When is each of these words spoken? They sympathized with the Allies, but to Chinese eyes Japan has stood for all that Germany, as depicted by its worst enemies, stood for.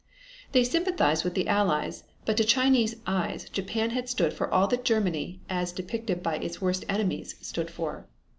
They 0.53 0.63
sympathized 0.63 1.23
with 1.23 1.35
the 1.35 1.47
Allies, 1.47 2.05
but 2.25 2.35
to 2.37 2.43
Chinese 2.43 2.95
eyes 3.05 3.47
Japan 3.47 3.91
has 3.91 4.09
stood 4.09 4.33
for 4.33 4.51
all 4.51 4.65
that 4.69 4.83
Germany, 4.83 5.41
as 5.47 5.71
depicted 5.71 6.23
by 6.23 6.37
its 6.37 6.59
worst 6.59 6.85
enemies, 6.89 7.35
stood 7.39 7.69
for. 7.69 8.07